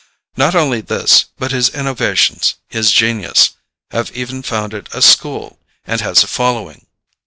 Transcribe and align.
Not 0.35 0.55
only 0.55 0.81
this, 0.81 1.25
but 1.37 1.51
his 1.51 1.69
innovations, 1.69 2.55
his 2.67 2.89
genius, 2.91 3.51
have 3.91 4.09
even 4.17 4.41
founded 4.41 4.89
a 4.93 4.99
school, 5.03 5.59
and 5.85 6.01
has 6.01 6.23
a 6.23 6.27
following. 6.27 6.87